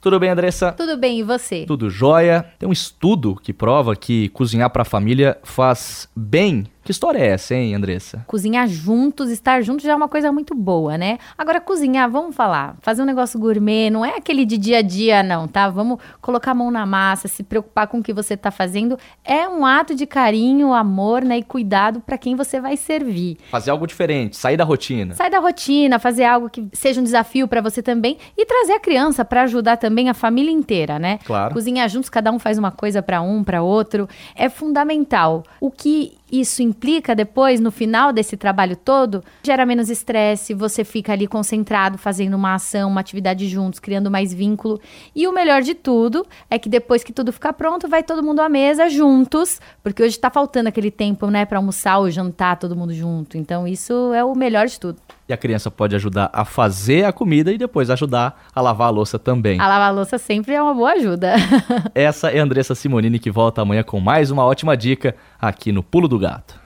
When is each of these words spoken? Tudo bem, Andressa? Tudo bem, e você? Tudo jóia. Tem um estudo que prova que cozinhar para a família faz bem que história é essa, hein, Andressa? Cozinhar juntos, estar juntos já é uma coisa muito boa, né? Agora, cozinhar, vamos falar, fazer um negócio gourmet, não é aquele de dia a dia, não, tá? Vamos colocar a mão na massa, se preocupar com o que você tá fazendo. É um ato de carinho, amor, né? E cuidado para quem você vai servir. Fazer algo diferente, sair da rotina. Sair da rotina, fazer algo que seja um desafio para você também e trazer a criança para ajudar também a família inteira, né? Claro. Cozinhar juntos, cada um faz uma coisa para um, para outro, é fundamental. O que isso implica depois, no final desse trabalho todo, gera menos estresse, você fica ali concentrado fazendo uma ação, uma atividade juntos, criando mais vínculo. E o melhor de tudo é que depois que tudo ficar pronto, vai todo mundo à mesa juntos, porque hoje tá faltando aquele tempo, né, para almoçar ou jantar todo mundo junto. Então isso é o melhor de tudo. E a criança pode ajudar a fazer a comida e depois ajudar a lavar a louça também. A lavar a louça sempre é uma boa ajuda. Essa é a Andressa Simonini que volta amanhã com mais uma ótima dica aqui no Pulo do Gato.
Tudo 0.00 0.18
bem, 0.18 0.30
Andressa? 0.30 0.72
Tudo 0.72 0.96
bem, 0.96 1.18
e 1.18 1.22
você? 1.22 1.66
Tudo 1.66 1.90
jóia. 1.90 2.46
Tem 2.58 2.66
um 2.66 2.72
estudo 2.72 3.36
que 3.42 3.52
prova 3.52 3.94
que 3.94 4.30
cozinhar 4.30 4.70
para 4.70 4.80
a 4.80 4.84
família 4.84 5.36
faz 5.42 6.08
bem 6.16 6.66
que 6.82 6.90
história 6.90 7.18
é 7.18 7.28
essa, 7.28 7.54
hein, 7.54 7.74
Andressa? 7.74 8.24
Cozinhar 8.26 8.66
juntos, 8.66 9.30
estar 9.30 9.62
juntos 9.62 9.84
já 9.84 9.92
é 9.92 9.94
uma 9.94 10.08
coisa 10.08 10.32
muito 10.32 10.54
boa, 10.54 10.96
né? 10.96 11.18
Agora, 11.36 11.60
cozinhar, 11.60 12.10
vamos 12.10 12.34
falar, 12.34 12.76
fazer 12.80 13.02
um 13.02 13.04
negócio 13.04 13.38
gourmet, 13.38 13.90
não 13.90 14.04
é 14.04 14.16
aquele 14.16 14.44
de 14.44 14.56
dia 14.56 14.78
a 14.78 14.82
dia, 14.82 15.22
não, 15.22 15.46
tá? 15.46 15.68
Vamos 15.68 15.98
colocar 16.20 16.52
a 16.52 16.54
mão 16.54 16.70
na 16.70 16.86
massa, 16.86 17.28
se 17.28 17.42
preocupar 17.42 17.86
com 17.86 17.98
o 17.98 18.02
que 18.02 18.12
você 18.12 18.36
tá 18.36 18.50
fazendo. 18.50 18.98
É 19.24 19.48
um 19.48 19.66
ato 19.66 19.94
de 19.94 20.06
carinho, 20.06 20.72
amor, 20.72 21.22
né? 21.22 21.38
E 21.38 21.42
cuidado 21.42 22.00
para 22.00 22.16
quem 22.16 22.34
você 22.34 22.60
vai 22.60 22.76
servir. 22.76 23.36
Fazer 23.50 23.70
algo 23.70 23.86
diferente, 23.86 24.36
sair 24.36 24.56
da 24.56 24.64
rotina. 24.64 25.14
Sair 25.14 25.30
da 25.30 25.38
rotina, 25.38 25.98
fazer 25.98 26.24
algo 26.24 26.48
que 26.48 26.66
seja 26.72 27.00
um 27.00 27.04
desafio 27.04 27.46
para 27.46 27.60
você 27.60 27.82
também 27.82 28.16
e 28.36 28.46
trazer 28.46 28.72
a 28.72 28.80
criança 28.80 29.24
para 29.24 29.42
ajudar 29.42 29.76
também 29.76 30.08
a 30.08 30.14
família 30.14 30.50
inteira, 30.50 30.98
né? 30.98 31.18
Claro. 31.24 31.52
Cozinhar 31.52 31.88
juntos, 31.88 32.08
cada 32.08 32.32
um 32.32 32.38
faz 32.38 32.58
uma 32.58 32.70
coisa 32.70 33.02
para 33.02 33.20
um, 33.20 33.44
para 33.44 33.62
outro, 33.62 34.08
é 34.34 34.48
fundamental. 34.48 35.42
O 35.60 35.70
que 35.70 36.18
isso 36.30 36.62
implica 36.62 37.14
depois, 37.14 37.60
no 37.60 37.70
final 37.70 38.12
desse 38.12 38.36
trabalho 38.36 38.76
todo, 38.76 39.22
gera 39.42 39.66
menos 39.66 39.90
estresse, 39.90 40.54
você 40.54 40.84
fica 40.84 41.12
ali 41.12 41.26
concentrado 41.26 41.98
fazendo 41.98 42.34
uma 42.34 42.54
ação, 42.54 42.88
uma 42.88 43.00
atividade 43.00 43.48
juntos, 43.48 43.80
criando 43.80 44.10
mais 44.10 44.32
vínculo. 44.32 44.80
E 45.14 45.26
o 45.26 45.32
melhor 45.32 45.62
de 45.62 45.74
tudo 45.74 46.26
é 46.48 46.58
que 46.58 46.68
depois 46.68 47.02
que 47.02 47.12
tudo 47.12 47.32
ficar 47.32 47.52
pronto, 47.52 47.88
vai 47.88 48.02
todo 48.02 48.22
mundo 48.22 48.40
à 48.40 48.48
mesa 48.48 48.88
juntos, 48.88 49.60
porque 49.82 50.02
hoje 50.02 50.18
tá 50.18 50.30
faltando 50.30 50.68
aquele 50.68 50.90
tempo, 50.90 51.26
né, 51.28 51.44
para 51.44 51.58
almoçar 51.58 51.98
ou 51.98 52.10
jantar 52.10 52.56
todo 52.56 52.76
mundo 52.76 52.92
junto. 52.92 53.36
Então 53.36 53.66
isso 53.66 54.12
é 54.14 54.24
o 54.24 54.34
melhor 54.34 54.66
de 54.66 54.78
tudo. 54.78 55.00
E 55.30 55.32
a 55.32 55.36
criança 55.36 55.70
pode 55.70 55.94
ajudar 55.94 56.28
a 56.32 56.44
fazer 56.44 57.04
a 57.04 57.12
comida 57.12 57.52
e 57.52 57.56
depois 57.56 57.88
ajudar 57.88 58.48
a 58.52 58.60
lavar 58.60 58.88
a 58.88 58.90
louça 58.90 59.16
também. 59.16 59.60
A 59.60 59.68
lavar 59.68 59.90
a 59.90 59.92
louça 59.92 60.18
sempre 60.18 60.54
é 60.54 60.60
uma 60.60 60.74
boa 60.74 60.90
ajuda. 60.90 61.34
Essa 61.94 62.30
é 62.32 62.40
a 62.40 62.42
Andressa 62.42 62.74
Simonini 62.74 63.20
que 63.20 63.30
volta 63.30 63.62
amanhã 63.62 63.84
com 63.84 64.00
mais 64.00 64.32
uma 64.32 64.44
ótima 64.44 64.76
dica 64.76 65.14
aqui 65.40 65.70
no 65.70 65.84
Pulo 65.84 66.08
do 66.08 66.18
Gato. 66.18 66.58